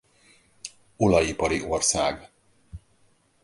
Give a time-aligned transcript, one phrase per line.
[0.97, 2.29] Olajipari ország.